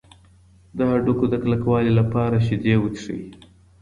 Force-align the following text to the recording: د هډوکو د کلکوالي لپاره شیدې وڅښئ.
د 0.77 0.79
هډوکو 0.91 1.25
د 1.29 1.35
کلکوالي 1.43 1.91
لپاره 1.99 2.43
شیدې 2.45 2.75
وڅښئ. 2.79 3.21